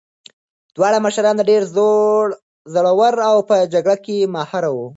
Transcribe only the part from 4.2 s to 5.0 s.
ماهر وو.